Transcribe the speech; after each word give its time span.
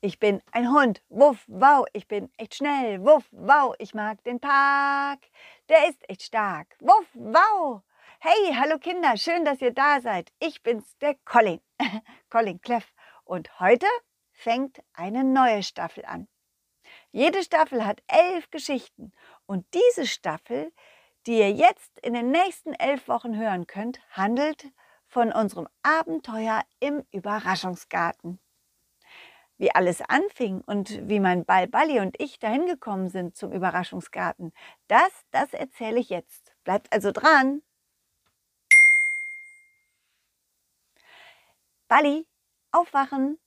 Ich 0.00 0.20
bin 0.20 0.40
ein 0.52 0.70
Hund, 0.70 1.02
wuff, 1.08 1.44
wow, 1.48 1.84
ich 1.92 2.06
bin 2.06 2.30
echt 2.36 2.54
schnell, 2.54 3.04
wuff, 3.04 3.24
wow, 3.32 3.74
ich 3.80 3.94
mag 3.94 4.22
den 4.22 4.38
Park, 4.38 5.18
der 5.68 5.88
ist 5.88 6.08
echt 6.08 6.22
stark, 6.22 6.76
wuff, 6.78 7.08
wow. 7.14 7.82
Hey, 8.20 8.54
hallo 8.54 8.78
Kinder, 8.78 9.16
schön, 9.16 9.44
dass 9.44 9.60
ihr 9.60 9.72
da 9.72 10.00
seid. 10.00 10.30
Ich 10.38 10.62
bin's, 10.62 10.96
der 10.98 11.16
Colin, 11.24 11.60
Colin 12.30 12.60
Cleff. 12.60 12.94
Und 13.24 13.58
heute 13.58 13.86
fängt 14.30 14.80
eine 14.92 15.24
neue 15.24 15.64
Staffel 15.64 16.04
an. 16.04 16.28
Jede 17.10 17.42
Staffel 17.42 17.84
hat 17.84 18.00
elf 18.06 18.52
Geschichten 18.52 19.12
und 19.46 19.66
diese 19.74 20.06
Staffel, 20.06 20.72
die 21.26 21.38
ihr 21.40 21.50
jetzt 21.50 21.98
in 22.02 22.14
den 22.14 22.30
nächsten 22.30 22.72
elf 22.74 23.08
Wochen 23.08 23.36
hören 23.36 23.66
könnt, 23.66 23.98
handelt 24.12 24.64
von 25.08 25.32
unserem 25.32 25.66
Abenteuer 25.82 26.62
im 26.78 27.04
Überraschungsgarten. 27.10 28.38
Wie 29.58 29.74
alles 29.74 30.00
anfing 30.00 30.62
und 30.66 31.08
wie 31.08 31.20
mein 31.20 31.44
Ball 31.44 31.66
Balli 31.66 32.00
und 32.00 32.20
ich 32.20 32.38
dahin 32.38 32.66
gekommen 32.66 33.08
sind 33.08 33.36
zum 33.36 33.52
Überraschungsgarten, 33.52 34.52
das, 34.86 35.10
das 35.32 35.52
erzähle 35.52 35.98
ich 35.98 36.10
jetzt. 36.10 36.54
Bleibt 36.64 36.92
also 36.92 37.10
dran. 37.12 37.62
Balli, 41.88 42.26
aufwachen. 42.70 43.38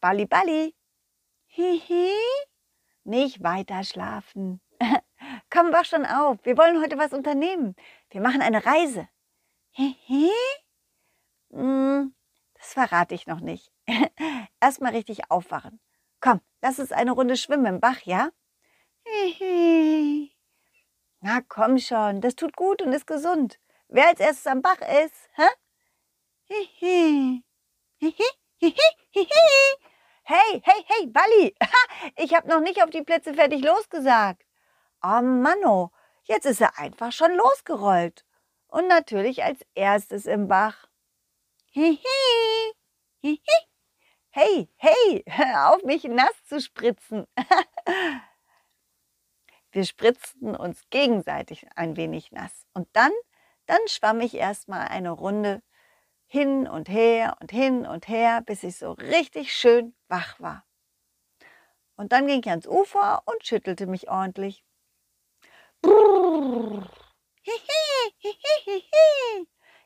Balli, 0.00 0.26
Balli. 0.26 0.74
Hihi. 1.46 2.12
Nicht 3.04 3.42
weiter 3.42 3.82
schlafen. 3.84 4.60
Komm, 5.50 5.72
wach 5.72 5.84
schon 5.84 6.06
auf. 6.06 6.38
Wir 6.44 6.56
wollen 6.56 6.80
heute 6.80 6.98
was 6.98 7.12
unternehmen. 7.12 7.74
Wir 8.10 8.20
machen 8.20 8.42
eine 8.42 8.64
Reise. 8.64 9.08
Hihi. 9.72 10.30
Hm, 11.50 12.14
das 12.62 12.74
verrate 12.74 13.14
ich 13.16 13.26
noch 13.26 13.40
nicht. 13.40 13.72
Erstmal 14.60 14.92
richtig 14.92 15.32
aufwachen. 15.32 15.80
Komm, 16.20 16.40
lass 16.60 16.78
uns 16.78 16.92
eine 16.92 17.10
Runde 17.10 17.36
schwimmen 17.36 17.66
im 17.66 17.80
Bach, 17.80 18.02
ja? 18.02 18.30
Na 21.20 21.40
komm 21.48 21.78
schon, 21.78 22.20
das 22.20 22.36
tut 22.36 22.54
gut 22.56 22.80
und 22.80 22.92
ist 22.92 23.08
gesund. 23.08 23.58
Wer 23.88 24.06
als 24.08 24.20
erstes 24.20 24.46
am 24.46 24.62
Bach 24.62 24.78
ist, 24.80 25.28
hä? 25.34 25.48
Hey, 30.24 30.62
hey, 30.62 30.84
hey, 30.86 31.06
Balli, 31.08 31.56
ich 32.16 32.32
habe 32.32 32.48
noch 32.48 32.60
nicht 32.60 32.80
auf 32.84 32.90
die 32.90 33.02
Plätze 33.02 33.34
fertig 33.34 33.64
losgesagt. 33.64 34.46
Oh 35.02 35.20
Manno, 35.20 35.90
jetzt 36.22 36.46
ist 36.46 36.60
er 36.60 36.78
einfach 36.78 37.10
schon 37.10 37.32
losgerollt. 37.32 38.24
Und 38.68 38.86
natürlich 38.86 39.42
als 39.42 39.58
erstes 39.74 40.26
im 40.26 40.46
Bach. 40.46 40.86
Hihi, 41.74 42.74
hihi. 43.22 43.38
Hey, 44.28 44.68
hey, 44.76 45.24
hör 45.26 45.72
auf 45.72 45.82
mich 45.84 46.04
nass 46.04 46.44
zu 46.44 46.60
spritzen. 46.60 47.26
Wir 49.72 49.86
spritzten 49.86 50.54
uns 50.54 50.82
gegenseitig 50.90 51.66
ein 51.74 51.96
wenig 51.96 52.30
nass. 52.30 52.66
Und 52.74 52.88
dann, 52.92 53.12
dann 53.64 53.80
schwamm 53.86 54.20
ich 54.20 54.34
erstmal 54.34 54.88
eine 54.88 55.12
Runde 55.12 55.62
hin 56.26 56.68
und 56.68 56.90
her 56.90 57.38
und 57.40 57.50
hin 57.50 57.86
und 57.86 58.06
her, 58.06 58.42
bis 58.42 58.62
ich 58.64 58.76
so 58.76 58.92
richtig 58.92 59.54
schön 59.54 59.94
wach 60.08 60.38
war. 60.40 60.66
Und 61.96 62.12
dann 62.12 62.26
ging 62.26 62.40
ich 62.40 62.50
ans 62.50 62.66
Ufer 62.66 63.22
und 63.24 63.46
schüttelte 63.46 63.86
mich 63.86 64.10
ordentlich. 64.10 64.62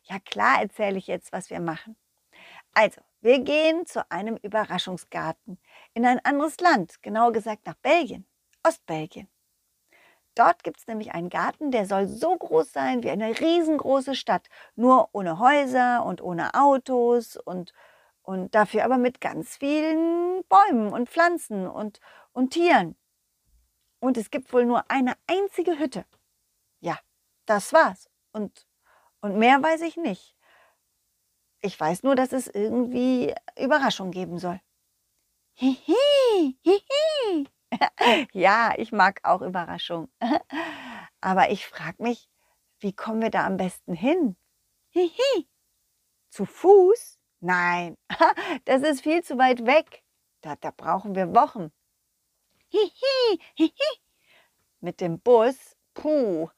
Ja 0.08 0.18
klar 0.20 0.60
erzähle 0.62 0.98
ich 0.98 1.06
jetzt, 1.06 1.32
was 1.32 1.50
wir 1.50 1.60
machen. 1.60 1.96
Also, 2.72 3.00
wir 3.20 3.40
gehen 3.40 3.86
zu 3.86 4.08
einem 4.10 4.36
Überraschungsgarten 4.36 5.58
in 5.94 6.06
ein 6.06 6.24
anderes 6.24 6.60
Land, 6.60 7.02
genauer 7.02 7.32
gesagt 7.32 7.66
nach 7.66 7.74
Belgien, 7.76 8.26
Ostbelgien. 8.62 9.28
Dort 10.36 10.62
gibt 10.62 10.78
es 10.78 10.86
nämlich 10.86 11.12
einen 11.12 11.30
Garten, 11.30 11.70
der 11.70 11.86
soll 11.86 12.06
so 12.06 12.36
groß 12.36 12.70
sein 12.70 13.02
wie 13.02 13.10
eine 13.10 13.40
riesengroße 13.40 14.14
Stadt, 14.14 14.48
nur 14.74 15.08
ohne 15.12 15.38
Häuser 15.38 16.04
und 16.04 16.20
ohne 16.20 16.52
Autos 16.54 17.36
und, 17.38 17.72
und 18.22 18.54
dafür 18.54 18.84
aber 18.84 18.98
mit 18.98 19.20
ganz 19.22 19.56
vielen 19.56 20.44
Bäumen 20.44 20.92
und 20.92 21.08
Pflanzen 21.08 21.66
und, 21.66 22.00
und 22.32 22.50
Tieren. 22.50 22.96
Und 23.98 24.18
es 24.18 24.30
gibt 24.30 24.52
wohl 24.52 24.66
nur 24.66 24.90
eine 24.90 25.14
einzige 25.26 25.78
Hütte. 25.78 26.04
Ja, 26.80 26.98
das 27.46 27.72
war's. 27.72 28.10
Und, 28.32 28.66
und 29.20 29.38
mehr 29.38 29.62
weiß 29.62 29.82
ich 29.82 29.96
nicht. 29.96 30.36
Ich 31.60 31.78
weiß 31.78 32.02
nur, 32.02 32.14
dass 32.14 32.32
es 32.32 32.46
irgendwie 32.46 33.34
Überraschung 33.58 34.10
geben 34.10 34.38
soll. 34.38 34.60
Hihi, 35.54 36.58
hihi. 36.62 37.48
ja, 38.32 38.74
ich 38.76 38.92
mag 38.92 39.20
auch 39.24 39.42
Überraschung. 39.42 40.08
Aber 41.20 41.50
ich 41.50 41.66
frage 41.66 42.02
mich, 42.02 42.28
wie 42.80 42.92
kommen 42.92 43.22
wir 43.22 43.30
da 43.30 43.46
am 43.46 43.56
besten 43.56 43.94
hin? 43.94 44.36
Hihi. 44.90 45.48
Zu 46.30 46.44
Fuß? 46.44 47.18
Nein, 47.40 47.96
das 48.64 48.82
ist 48.82 49.02
viel 49.02 49.22
zu 49.22 49.38
weit 49.38 49.66
weg. 49.66 50.04
Da, 50.42 50.56
da 50.56 50.70
brauchen 50.70 51.14
wir 51.14 51.34
Wochen. 51.34 51.72
Hihi, 52.68 53.40
hihi. 53.54 54.00
Mit 54.80 55.00
dem 55.00 55.20
Bus? 55.20 55.76
Puh. 55.94 56.48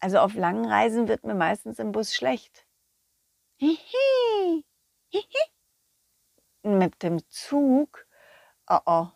Also 0.00 0.18
auf 0.18 0.34
langen 0.34 0.64
Reisen 0.64 1.08
wird 1.08 1.24
mir 1.24 1.34
meistens 1.34 1.78
im 1.78 1.92
Bus 1.92 2.14
schlecht. 2.14 2.66
Hihi. 3.56 4.64
Hihi. 5.08 5.44
Mit 6.62 7.02
dem 7.02 7.28
Zug? 7.28 8.06
Oh 8.68 8.78
oh. 8.86 9.08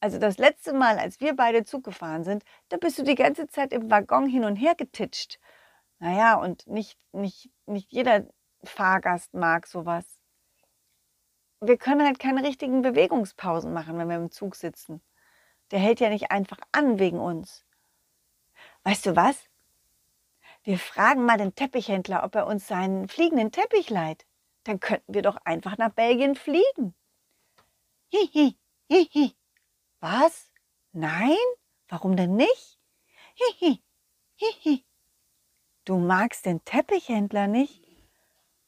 Also 0.00 0.18
das 0.18 0.38
letzte 0.38 0.72
Mal, 0.72 0.98
als 0.98 1.20
wir 1.20 1.34
beide 1.34 1.64
Zug 1.64 1.84
gefahren 1.84 2.24
sind, 2.24 2.44
da 2.68 2.76
bist 2.76 2.98
du 2.98 3.02
die 3.02 3.14
ganze 3.14 3.46
Zeit 3.46 3.72
im 3.72 3.90
Waggon 3.90 4.26
hin 4.28 4.44
und 4.44 4.56
her 4.56 4.74
getitscht. 4.74 5.38
Naja, 5.98 6.34
und 6.36 6.66
nicht, 6.66 6.98
nicht, 7.12 7.50
nicht 7.66 7.92
jeder 7.92 8.26
Fahrgast 8.64 9.34
mag 9.34 9.66
sowas. 9.66 10.04
Wir 11.60 11.78
können 11.78 12.04
halt 12.04 12.18
keine 12.18 12.42
richtigen 12.44 12.82
Bewegungspausen 12.82 13.72
machen, 13.72 13.98
wenn 13.98 14.08
wir 14.08 14.16
im 14.16 14.30
Zug 14.30 14.56
sitzen. 14.56 15.02
Der 15.70 15.78
hält 15.78 16.00
ja 16.00 16.10
nicht 16.10 16.30
einfach 16.30 16.58
an 16.72 16.98
wegen 16.98 17.18
uns. 17.18 17.64
Weißt 18.84 19.06
du 19.06 19.16
was? 19.16 19.48
Wir 20.66 20.80
fragen 20.80 21.24
mal 21.24 21.38
den 21.38 21.54
Teppichhändler, 21.54 22.24
ob 22.24 22.34
er 22.34 22.48
uns 22.48 22.66
seinen 22.66 23.06
fliegenden 23.06 23.52
Teppich 23.52 23.88
leiht. 23.88 24.26
Dann 24.64 24.80
könnten 24.80 25.14
wir 25.14 25.22
doch 25.22 25.36
einfach 25.44 25.78
nach 25.78 25.92
Belgien 25.92 26.34
fliegen. 26.34 26.92
Hihi, 28.08 28.58
hihi. 28.90 29.36
Was? 30.00 30.50
Nein? 30.90 31.36
Warum 31.86 32.16
denn 32.16 32.34
nicht? 32.34 32.80
Hihi, 33.34 33.80
hihi. 34.34 34.84
Du 35.84 35.98
magst 35.98 36.46
den 36.46 36.64
Teppichhändler 36.64 37.46
nicht? 37.46 37.80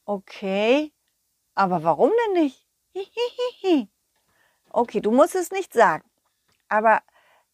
Okay, 0.05 0.93
aber 1.53 1.83
warum 1.83 2.13
denn 2.25 2.43
nicht? 2.43 2.65
Hihihihi. 2.93 3.89
Okay, 4.69 5.01
du 5.01 5.11
musst 5.11 5.35
es 5.35 5.51
nicht 5.51 5.73
sagen. 5.73 6.09
Aber 6.69 7.01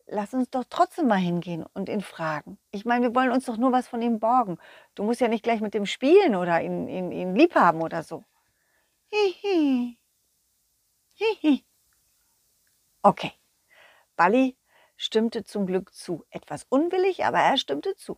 lass 0.07 0.33
uns 0.33 0.49
doch 0.49 0.65
trotzdem 0.69 1.07
mal 1.07 1.17
hingehen 1.17 1.65
und 1.73 1.89
ihn 1.89 2.01
fragen. 2.01 2.57
Ich 2.71 2.85
meine, 2.85 3.07
wir 3.07 3.15
wollen 3.15 3.31
uns 3.31 3.45
doch 3.45 3.57
nur 3.57 3.71
was 3.71 3.87
von 3.87 4.01
ihm 4.01 4.19
borgen. 4.19 4.57
Du 4.95 5.03
musst 5.03 5.21
ja 5.21 5.27
nicht 5.27 5.43
gleich 5.43 5.61
mit 5.61 5.73
dem 5.73 5.85
spielen 5.85 6.35
oder 6.35 6.61
ihn, 6.61 6.87
ihn, 6.87 7.11
ihn 7.11 7.35
lieb 7.35 7.55
haben 7.55 7.81
oder 7.81 8.03
so. 8.03 8.23
Hihi. 9.11 9.97
Hihi. 11.13 11.65
Okay. 13.01 13.33
Balli 14.15 14.57
stimmte 14.97 15.43
zum 15.43 15.65
Glück 15.67 15.93
zu. 15.93 16.25
Etwas 16.29 16.65
unwillig, 16.69 17.25
aber 17.25 17.39
er 17.39 17.57
stimmte 17.57 17.95
zu. 17.95 18.17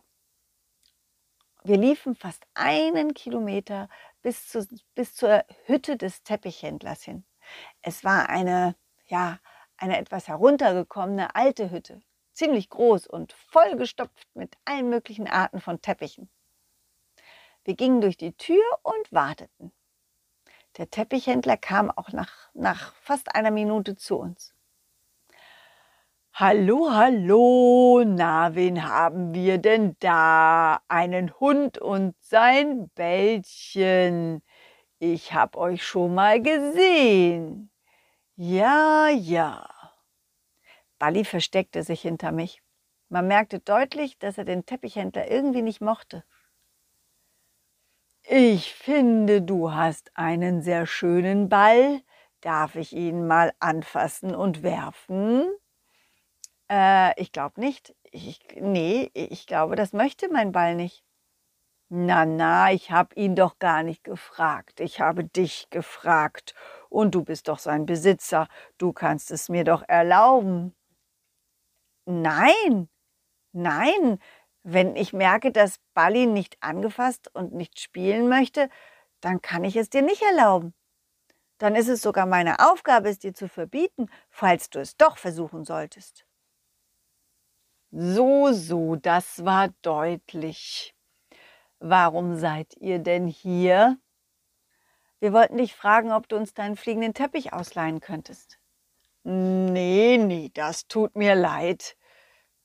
Wir 1.64 1.76
liefen 1.76 2.14
fast 2.14 2.46
einen 2.54 3.14
Kilometer 3.14 3.88
bis, 4.22 4.48
zu, 4.48 4.66
bis 4.94 5.14
zur 5.14 5.44
Hütte 5.66 5.96
des 5.96 6.22
Teppichhändlers 6.22 7.02
hin. 7.02 7.24
Es 7.82 8.04
war 8.04 8.28
eine, 8.28 8.76
ja, 9.06 9.38
eine 9.78 9.98
etwas 9.98 10.28
heruntergekommene 10.28 11.34
alte 11.34 11.70
Hütte, 11.70 12.00
ziemlich 12.32 12.68
groß 12.68 13.06
und 13.06 13.32
vollgestopft 13.32 14.28
mit 14.34 14.56
allen 14.64 14.90
möglichen 14.90 15.28
Arten 15.28 15.60
von 15.60 15.80
Teppichen. 15.80 16.28
Wir 17.64 17.74
gingen 17.74 18.00
durch 18.00 18.16
die 18.16 18.32
Tür 18.32 18.64
und 18.82 19.12
warteten. 19.12 19.72
Der 20.76 20.90
Teppichhändler 20.90 21.56
kam 21.56 21.90
auch 21.90 22.12
nach, 22.12 22.50
nach 22.54 22.94
fast 22.94 23.34
einer 23.34 23.50
Minute 23.50 23.96
zu 23.96 24.16
uns. 24.16 24.54
Hallo, 26.32 26.90
hallo, 26.92 28.04
na, 28.06 28.54
wen 28.54 28.88
haben 28.88 29.34
wir 29.34 29.58
denn 29.58 29.96
da? 29.98 30.80
Einen 30.86 31.38
Hund 31.40 31.78
und 31.78 32.14
sein 32.20 32.90
Bällchen. 32.90 34.42
Ich 35.00 35.34
hab 35.34 35.56
euch 35.56 35.84
schon 35.84 36.14
mal 36.14 36.40
gesehen. 36.40 37.67
Ja, 38.40 39.08
ja. 39.08 39.66
Balli 41.00 41.24
versteckte 41.24 41.82
sich 41.82 42.02
hinter 42.02 42.30
mich. 42.30 42.62
Man 43.08 43.26
merkte 43.26 43.58
deutlich, 43.58 44.16
dass 44.20 44.38
er 44.38 44.44
den 44.44 44.64
Teppichhändler 44.64 45.28
irgendwie 45.28 45.62
nicht 45.62 45.80
mochte. 45.80 46.22
Ich 48.22 48.74
finde, 48.74 49.42
du 49.42 49.72
hast 49.72 50.12
einen 50.14 50.62
sehr 50.62 50.86
schönen 50.86 51.48
Ball. 51.48 52.00
Darf 52.40 52.76
ich 52.76 52.92
ihn 52.92 53.26
mal 53.26 53.52
anfassen 53.58 54.36
und 54.36 54.62
werfen? 54.62 55.44
Äh, 56.70 57.20
ich 57.20 57.32
glaube 57.32 57.60
nicht. 57.60 57.92
Ich, 58.12 58.38
nee, 58.54 59.10
ich 59.14 59.48
glaube, 59.48 59.74
das 59.74 59.92
möchte 59.92 60.28
mein 60.30 60.52
Ball 60.52 60.76
nicht. 60.76 61.02
Na, 61.90 62.26
na, 62.26 62.70
ich 62.70 62.90
habe 62.90 63.14
ihn 63.14 63.34
doch 63.34 63.58
gar 63.58 63.82
nicht 63.82 64.04
gefragt. 64.04 64.78
Ich 64.80 65.00
habe 65.00 65.24
dich 65.24 65.70
gefragt. 65.70 66.54
Und 66.88 67.14
du 67.14 67.22
bist 67.22 67.48
doch 67.48 67.58
sein 67.58 67.86
Besitzer. 67.86 68.48
Du 68.78 68.92
kannst 68.92 69.30
es 69.30 69.48
mir 69.48 69.64
doch 69.64 69.82
erlauben. 69.86 70.74
Nein, 72.06 72.88
nein. 73.52 74.18
Wenn 74.62 74.96
ich 74.96 75.12
merke, 75.12 75.52
dass 75.52 75.78
Balli 75.94 76.26
nicht 76.26 76.56
angefasst 76.62 77.30
und 77.34 77.54
nicht 77.54 77.80
spielen 77.80 78.28
möchte, 78.28 78.68
dann 79.20 79.40
kann 79.40 79.64
ich 79.64 79.76
es 79.76 79.90
dir 79.90 80.02
nicht 80.02 80.22
erlauben. 80.22 80.74
Dann 81.58 81.74
ist 81.74 81.88
es 81.88 82.02
sogar 82.02 82.26
meine 82.26 82.60
Aufgabe, 82.70 83.08
es 83.08 83.18
dir 83.18 83.34
zu 83.34 83.48
verbieten, 83.48 84.08
falls 84.30 84.70
du 84.70 84.78
es 84.78 84.96
doch 84.96 85.18
versuchen 85.18 85.64
solltest. 85.64 86.24
So, 87.90 88.52
so, 88.52 88.96
das 88.96 89.44
war 89.44 89.70
deutlich. 89.82 90.94
Warum 91.80 92.36
seid 92.36 92.76
ihr 92.76 92.98
denn 92.98 93.26
hier? 93.26 93.98
Wir 95.20 95.32
wollten 95.32 95.56
dich 95.56 95.74
fragen, 95.74 96.12
ob 96.12 96.28
du 96.28 96.36
uns 96.36 96.54
deinen 96.54 96.76
fliegenden 96.76 97.14
Teppich 97.14 97.52
ausleihen 97.52 98.00
könntest. 98.00 98.58
Nee, 99.24 100.16
nee, 100.16 100.50
das 100.54 100.86
tut 100.86 101.16
mir 101.16 101.34
leid. 101.34 101.96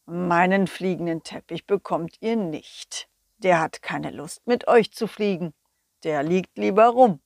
Meinen 0.06 0.68
fliegenden 0.68 1.24
Teppich 1.24 1.66
bekommt 1.66 2.18
ihr 2.22 2.36
nicht. 2.36 3.10
Der 3.38 3.60
hat 3.60 3.82
keine 3.82 4.12
Lust, 4.12 4.46
mit 4.46 4.68
euch 4.68 4.92
zu 4.92 5.08
fliegen. 5.08 5.54
Der 6.04 6.24
liegt 6.24 6.58
lieber 6.58 6.88
rum. 6.88 7.22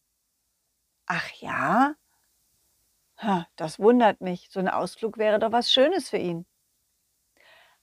Ach 1.06 1.30
ja? 1.34 1.96
Das 3.56 3.80
wundert 3.80 4.22
mich. 4.22 4.48
So 4.50 4.60
ein 4.60 4.70
Ausflug 4.70 5.18
wäre 5.18 5.40
doch 5.40 5.52
was 5.52 5.72
Schönes 5.72 6.10
für 6.10 6.18
ihn. 6.18 6.46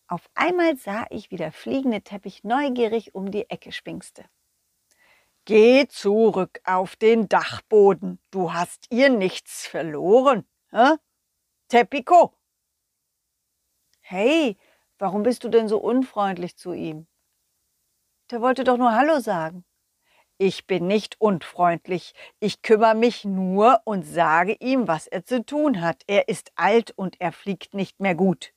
Auf 0.07 0.29
einmal 0.35 0.77
sah 0.77 1.07
ich, 1.11 1.31
wie 1.31 1.37
der 1.37 1.53
fliegende 1.53 2.03
Teppich 2.03 2.45
neugierig 2.45 3.15
um 3.15 3.31
die 3.31 3.49
Ecke 3.51 3.73
schwingste. 3.73 4.25
Geh 5.47 5.87
zurück 5.89 6.61
auf 6.65 6.97
den 6.97 7.29
Dachboden. 7.29 8.19
Du 8.31 8.55
hast 8.55 8.87
ihr 8.91 9.11
nichts 9.11 9.67
verloren. 9.67 10.47
Hä? 10.71 10.97
Teppico! 11.69 12.35
Hey, 14.01 14.57
warum 14.99 15.23
bist 15.23 15.45
du 15.45 15.51
denn 15.51 15.69
so 15.69 15.79
unfreundlich 15.79 16.57
zu 16.57 16.73
ihm? 16.73 17.07
Der 18.31 18.41
wollte 18.41 18.65
doch 18.65 18.79
nur 18.79 18.93
Hallo 18.93 19.21
sagen. 19.21 19.67
Ich 20.39 20.67
bin 20.67 20.87
nicht 20.87 21.21
unfreundlich. 21.21 22.15
Ich 22.41 22.63
kümmere 22.63 22.95
mich 22.95 23.27
nur 23.27 23.83
und 23.85 24.03
sage 24.05 24.57
ihm, 24.61 24.89
was 24.89 25.07
er 25.07 25.27
zu 25.27 25.45
tun 25.45 25.83
hat. 25.83 26.05
Er 26.07 26.29
ist 26.29 26.53
alt 26.55 26.91
und 26.97 27.21
er 27.21 27.33
fliegt 27.33 27.75
nicht 27.75 28.01
mehr 28.01 28.15
gut. 28.15 28.55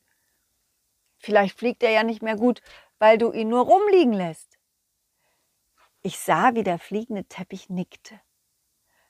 Vielleicht 1.18 1.58
fliegt 1.60 1.84
er 1.84 1.92
ja 1.92 2.04
nicht 2.04 2.22
mehr 2.22 2.38
gut, 2.38 2.62
weil 2.98 3.18
du 3.18 3.34
ihn 3.34 3.50
nur 3.50 3.66
rumliegen 3.66 4.14
lässt. 4.14 4.57
Ich 6.08 6.20
sah, 6.20 6.56
wie 6.56 6.64
der 6.64 6.80
fliegende 6.80 7.26
Teppich 7.26 7.70
nickte. 7.70 8.18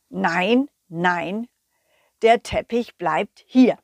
Nein, 0.09 0.67
nein, 0.87 1.47
der 2.23 2.41
Teppich 2.41 2.97
bleibt 2.97 3.43
hier. 3.45 3.77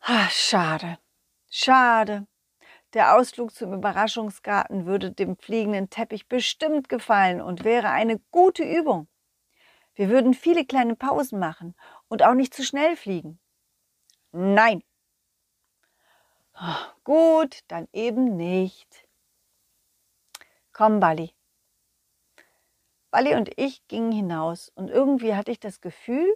Ach, 0.00 0.30
schade, 0.30 0.98
schade. 1.48 2.26
Der 2.92 3.16
Ausflug 3.16 3.54
zum 3.54 3.72
Überraschungsgarten 3.72 4.84
würde 4.84 5.10
dem 5.10 5.38
fliegenden 5.38 5.88
Teppich 5.88 6.28
bestimmt 6.28 6.90
gefallen 6.90 7.40
und 7.40 7.64
wäre 7.64 7.88
eine 7.88 8.18
gute 8.30 8.64
Übung. 8.64 9.08
Wir 9.94 10.10
würden 10.10 10.34
viele 10.34 10.66
kleine 10.66 10.96
Pausen 10.96 11.38
machen 11.38 11.74
und 12.08 12.22
auch 12.22 12.34
nicht 12.34 12.52
zu 12.52 12.62
schnell 12.62 12.94
fliegen. 12.94 13.40
Nein, 14.32 14.82
Gut, 17.04 17.60
dann 17.68 17.88
eben 17.94 18.36
nicht. 18.36 19.01
Komm, 20.72 21.00
Bali. 21.00 21.34
Bali 23.10 23.34
und 23.34 23.50
ich 23.58 23.86
gingen 23.88 24.12
hinaus 24.12 24.70
und 24.74 24.88
irgendwie 24.88 25.34
hatte 25.34 25.50
ich 25.50 25.60
das 25.60 25.82
Gefühl, 25.82 26.34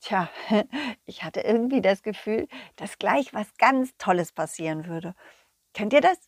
tja, 0.00 0.28
ich 1.06 1.24
hatte 1.24 1.40
irgendwie 1.40 1.82
das 1.82 2.02
Gefühl, 2.02 2.46
dass 2.76 2.98
gleich 2.98 3.34
was 3.34 3.52
ganz 3.58 3.96
Tolles 3.98 4.32
passieren 4.32 4.86
würde. 4.86 5.14
Kennt 5.74 5.92
ihr 5.92 6.00
das? 6.00 6.18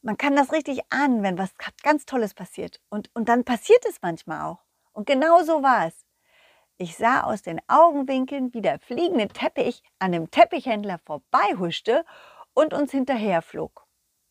Man 0.00 0.16
kann 0.16 0.36
das 0.36 0.52
richtig 0.52 0.80
ahnen, 0.90 1.22
wenn 1.22 1.36
was 1.36 1.54
ganz 1.82 2.06
Tolles 2.06 2.32
passiert. 2.32 2.80
Und, 2.88 3.10
und 3.14 3.28
dann 3.28 3.44
passiert 3.44 3.84
es 3.86 4.00
manchmal 4.00 4.42
auch. 4.46 4.64
Und 4.92 5.06
genau 5.06 5.42
so 5.42 5.62
war 5.62 5.86
es. 5.86 6.06
Ich 6.78 6.96
sah 6.96 7.22
aus 7.22 7.42
den 7.42 7.60
Augenwinkeln, 7.68 8.54
wie 8.54 8.62
der 8.62 8.78
fliegende 8.78 9.28
Teppich 9.28 9.82
an 9.98 10.12
dem 10.12 10.30
Teppichhändler 10.30 10.98
vorbeihuschte 11.04 12.04
und 12.54 12.72
uns 12.72 12.90
hinterherflog. 12.90 13.85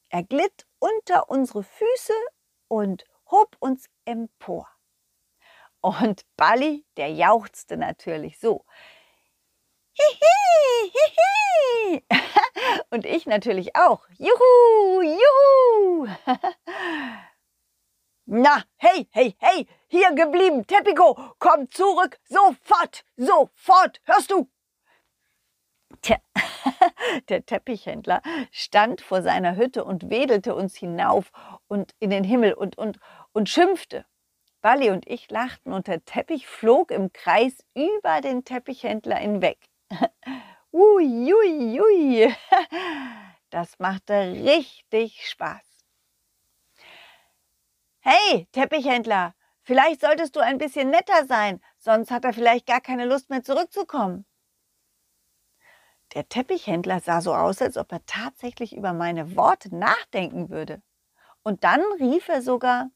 Er 0.10 0.24
glitt 0.24 0.66
unter 0.80 1.30
unsere 1.30 1.64
Füße 1.64 2.14
und 2.68 3.06
hob 3.30 3.56
uns 3.60 3.88
empor. 4.06 4.68
Und 5.82 6.26
Balli, 6.36 6.86
der 6.98 7.12
jauchzte 7.12 7.78
natürlich 7.78 8.40
so. 8.40 8.66
Hihi, 9.94 10.92
hihi. 10.92 12.04
Und 12.90 13.06
ich 13.06 13.26
natürlich 13.26 13.76
auch. 13.76 14.08
Juhu, 14.18 15.02
juhu. 15.02 16.08
Na, 18.26 18.64
hey, 18.78 19.08
hey, 19.12 19.36
hey, 19.38 19.68
hier 19.88 20.12
geblieben, 20.16 20.66
Teppico, 20.66 21.16
komm 21.38 21.70
zurück, 21.70 22.18
sofort, 22.28 23.06
sofort, 23.16 24.02
hörst 24.06 24.32
du? 24.32 24.50
Tja, 26.06 26.18
der 27.30 27.48
Teppichhändler 27.48 28.22
stand 28.52 29.02
vor 29.02 29.24
seiner 29.24 29.56
Hütte 29.56 29.84
und 29.84 30.12
wedelte 30.12 30.54
uns 30.54 30.76
hinauf 30.76 31.32
und 31.68 31.96
in 32.00 32.12
den 32.12 32.24
Himmel 32.24 32.54
und, 32.54 32.78
und, 32.78 33.00
und 33.34 33.50
schimpfte. 33.50 34.06
Bali 34.62 34.92
und 34.92 35.08
ich 35.08 35.32
lachten 35.32 35.74
und 35.74 35.88
der 35.88 36.06
Teppich 36.06 36.46
flog 36.46 36.92
im 36.92 37.12
Kreis 37.12 37.66
über 37.74 38.22
den 38.22 38.46
Teppichhändler 38.46 39.16
hinweg. 39.16 39.58
Ui, 40.72 41.34
ui, 41.34 41.82
ui. 41.82 42.36
Das 43.50 43.80
machte 43.80 44.14
richtig 44.14 45.28
Spaß. 45.28 45.66
Hey, 48.02 48.48
Teppichhändler, 48.52 49.34
vielleicht 49.64 50.02
solltest 50.02 50.36
du 50.36 50.40
ein 50.40 50.60
bisschen 50.60 50.92
netter 50.92 51.26
sein, 51.26 51.62
sonst 51.80 52.12
hat 52.12 52.26
er 52.26 52.34
vielleicht 52.34 52.68
gar 52.68 52.82
keine 52.82 53.06
Lust 53.06 53.32
mehr 53.32 53.44
zurückzukommen. 53.44 54.26
Der 56.16 56.30
Teppichhändler 56.30 57.02
sah 57.02 57.20
so 57.20 57.36
aus, 57.36 57.62
als 57.62 57.78
ob 57.78 57.92
er 57.92 58.06
tatsächlich 58.06 58.76
über 58.76 58.94
meine 58.94 59.36
Worte 59.36 59.76
nachdenken 59.76 60.50
würde. 60.50 60.82
Und 61.44 61.64
dann 61.66 61.82
rief 62.00 62.30
er 62.30 62.42
sogar, 62.42 62.90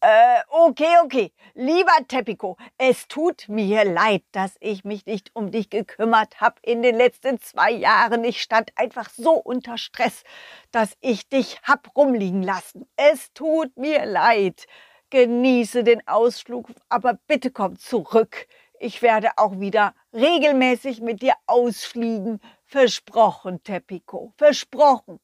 äh, 0.00 0.40
okay, 0.50 0.94
okay, 1.04 1.32
lieber 1.54 1.92
Teppico, 2.06 2.56
es 2.78 3.08
tut 3.08 3.48
mir 3.48 3.84
leid, 3.84 4.22
dass 4.32 4.56
ich 4.60 4.84
mich 4.84 5.06
nicht 5.06 5.30
um 5.34 5.50
dich 5.50 5.70
gekümmert 5.70 6.40
habe 6.40 6.60
in 6.62 6.82
den 6.82 6.94
letzten 6.96 7.40
zwei 7.40 7.72
Jahren. 7.72 8.22
Ich 8.24 8.40
stand 8.42 8.70
einfach 8.76 9.10
so 9.10 9.32
unter 9.32 9.78
Stress, 9.78 10.22
dass 10.70 10.96
ich 11.00 11.28
dich 11.28 11.60
hab 11.64 11.96
rumliegen 11.96 12.42
lassen. 12.44 12.86
Es 12.96 13.32
tut 13.32 13.76
mir 13.76 14.06
leid. 14.06 14.66
Genieße 15.10 15.84
den 15.84 16.06
Ausflug, 16.06 16.68
aber 16.88 17.14
bitte 17.26 17.50
komm 17.50 17.78
zurück. 17.78 18.46
Ich 18.78 19.02
werde 19.02 19.30
auch 19.36 19.58
wieder 19.58 19.94
regelmäßig 20.12 21.00
mit 21.00 21.22
dir 21.22 21.34
ausfliegen. 21.46 22.40
Versprochen, 22.64 23.62
Teppico, 23.62 24.32
versprochen. 24.36 25.20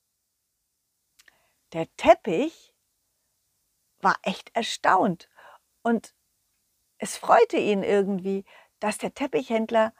Der 1.72 1.86
Teppich 1.96 2.74
war 4.00 4.16
echt 4.22 4.54
erstaunt. 4.54 5.28
Und 5.82 6.14
es 6.98 7.16
freute 7.16 7.56
ihn 7.56 7.82
irgendwie, 7.82 8.44
dass 8.80 8.98
der 8.98 9.14
Teppichhändler 9.14 9.92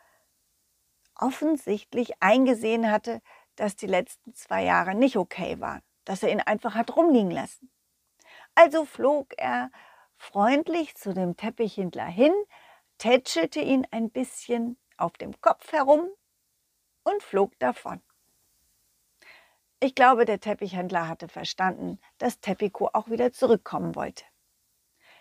offensichtlich 1.14 2.20
eingesehen 2.20 2.90
hatte, 2.90 3.20
dass 3.56 3.76
die 3.76 3.86
letzten 3.86 4.34
zwei 4.34 4.64
Jahre 4.64 4.94
nicht 4.94 5.16
okay 5.16 5.60
waren, 5.60 5.82
dass 6.04 6.22
er 6.22 6.30
ihn 6.30 6.40
einfach 6.40 6.74
hat 6.74 6.96
rumliegen 6.96 7.30
lassen. 7.30 7.70
Also 8.54 8.84
flog 8.84 9.34
er 9.36 9.70
freundlich 10.16 10.94
zu 10.94 11.14
dem 11.14 11.36
Teppichhändler 11.36 12.06
hin, 12.06 12.32
tätschelte 13.02 13.60
ihn 13.60 13.84
ein 13.90 14.12
bisschen 14.12 14.78
auf 14.96 15.14
dem 15.14 15.40
Kopf 15.40 15.72
herum 15.72 16.08
und 17.02 17.20
flog 17.20 17.58
davon. 17.58 18.00
Ich 19.80 19.96
glaube, 19.96 20.24
der 20.24 20.38
Teppichhändler 20.38 21.08
hatte 21.08 21.26
verstanden, 21.26 21.98
dass 22.18 22.38
Teppico 22.38 22.90
auch 22.92 23.10
wieder 23.10 23.32
zurückkommen 23.32 23.96
wollte. 23.96 24.24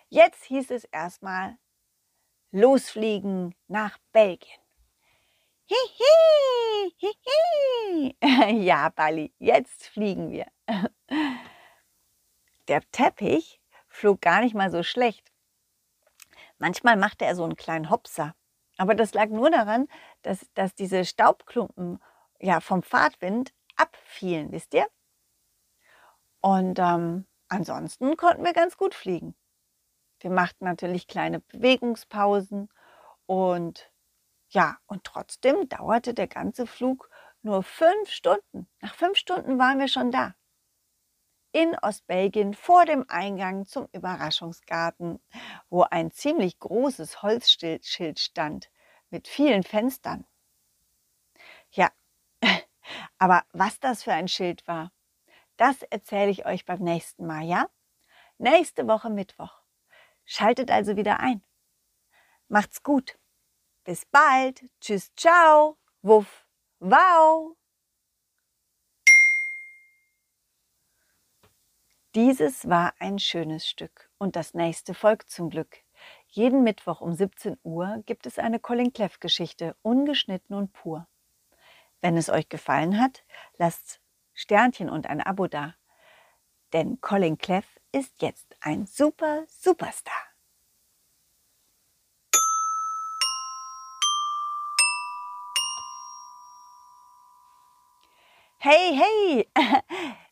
Jetzt 0.10 0.44
hieß 0.44 0.70
es 0.70 0.84
erstmal 0.84 1.58
losfliegen 2.52 3.56
nach 3.68 3.98
Belgien. 4.12 4.62
Hihi, 5.66 6.94
hihi. 6.98 8.16
Ja, 8.64 8.90
Bali, 8.90 9.34
jetzt 9.40 9.88
fliegen 9.88 10.30
wir. 10.30 10.46
Der 12.68 12.84
Teppich 12.92 13.60
flog 13.88 14.22
gar 14.22 14.42
nicht 14.42 14.54
mal 14.54 14.70
so 14.70 14.84
schlecht. 14.84 15.31
Manchmal 16.62 16.96
machte 16.96 17.26
er 17.26 17.36
so 17.36 17.44
einen 17.44 17.56
kleinen 17.56 17.90
Hopser. 17.90 18.36
Aber 18.78 18.94
das 18.94 19.16
lag 19.16 19.30
nur 19.30 19.50
daran, 19.50 19.88
dass, 20.22 20.46
dass 20.54 20.76
diese 20.76 21.06
Staubklumpen 21.06 22.00
ja, 22.40 22.60
vom 22.60 22.84
Fahrtwind 22.84 23.52
abfielen, 23.78 24.52
wisst 24.52 24.76
ihr? 24.76 24.86
Und 26.40 26.78
ähm, 26.78 27.26
ansonsten 27.48 28.16
konnten 28.16 28.46
wir 28.46 28.54
ganz 28.54 28.78
gut 28.78 28.94
fliegen. 28.94 29.34
Wir 30.20 30.30
machten 30.30 30.66
natürlich 30.66 31.08
kleine 31.08 31.40
Bewegungspausen 31.40 32.70
und 33.26 33.92
ja, 34.50 34.78
und 34.86 35.04
trotzdem 35.04 35.68
dauerte 35.68 36.14
der 36.14 36.28
ganze 36.28 36.68
Flug 36.68 37.10
nur 37.42 37.64
fünf 37.64 38.12
Stunden. 38.12 38.70
Nach 38.82 38.94
fünf 38.94 39.18
Stunden 39.18 39.58
waren 39.58 39.80
wir 39.80 39.88
schon 39.88 40.12
da. 40.12 40.36
In 41.54 41.78
Ostbelgien 41.82 42.54
vor 42.54 42.86
dem 42.86 43.06
Eingang 43.10 43.66
zum 43.66 43.88
Überraschungsgarten, 43.92 45.22
wo 45.70 45.84
ein 45.84 46.12
ziemlich 46.12 46.60
großes 46.60 47.22
Holzschild 47.22 48.20
stand 48.20 48.70
mit 49.10 49.28
vielen 49.28 49.64
Fenstern. 49.64 50.26
Ja, 51.72 51.92
aber 53.18 53.44
was 53.52 53.80
das 53.80 54.04
für 54.04 54.14
ein 54.14 54.30
Schild 54.30 54.66
war, 54.68 54.92
das 55.58 55.82
erzähle 55.84 56.32
ich 56.32 56.46
euch 56.46 56.66
beim 56.66 56.80
nächsten 56.80 57.28
Mal, 57.28 57.44
ja? 57.44 57.70
Nächste 58.38 58.88
Woche 58.88 59.10
Mittwoch. 59.10 59.62
Schaltet 60.26 60.72
also 60.72 60.96
wieder 60.96 61.20
ein. 61.20 61.44
Macht's 62.48 62.82
gut. 62.82 63.20
Bis 63.84 64.06
bald. 64.06 64.64
Tschüss, 64.80 65.14
ciao. 65.16 65.78
Wuff, 66.02 66.48
wow. 66.80 67.56
Dieses 72.14 72.68
war 72.68 72.94
ein 73.00 73.20
schönes 73.20 73.66
Stück 73.66 74.10
und 74.18 74.36
das 74.36 74.54
nächste 74.54 74.94
folgt 74.94 75.30
zum 75.30 75.50
Glück. 75.50 75.78
Jeden 76.28 76.62
Mittwoch 76.62 77.00
um 77.00 77.14
17 77.14 77.58
Uhr 77.64 78.04
gibt 78.06 78.26
es 78.26 78.38
eine 78.38 78.60
Colin 78.60 78.92
Cleff 78.92 79.22
Geschichte, 79.22 79.78
ungeschnitten 79.82 80.54
und 80.54 80.74
pur. 80.74 81.08
Wenn 82.02 82.18
es 82.18 82.30
euch 82.30 82.50
gefallen 82.50 83.00
hat, 83.00 83.24
lasst 83.58 84.02
Sternchen 84.34 84.90
und 84.90 85.08
ein 85.08 85.22
Abo 85.22 85.48
da. 85.48 85.76
Denn 86.74 87.00
Colin 87.00 87.38
Cleff 87.38 87.80
ist 87.94 88.22
jetzt 88.22 88.58
ein 88.60 88.88
super 88.88 89.46
Superstar. 89.48 90.14
Hey, 98.58 99.00
hey! 99.00 99.50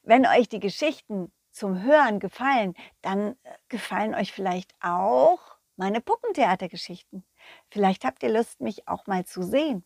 Wenn 0.03 0.25
euch 0.25 0.49
die 0.49 0.59
Geschichten 0.59 1.31
zum 1.59 1.83
Hören 1.83 2.19
gefallen, 2.19 2.73
dann 3.01 3.35
äh, 3.43 3.55
gefallen 3.67 4.15
euch 4.15 4.31
vielleicht 4.31 4.73
auch 4.81 5.57
meine 5.75 6.01
Puppentheatergeschichten. 6.01 7.23
Vielleicht 7.69 8.05
habt 8.05 8.23
ihr 8.23 8.29
Lust, 8.29 8.61
mich 8.61 8.87
auch 8.87 9.05
mal 9.07 9.25
zu 9.25 9.43
sehen. 9.43 9.85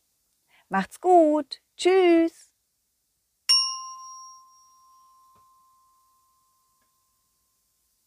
Macht's 0.69 1.01
gut. 1.01 1.61
Tschüss. 1.75 2.50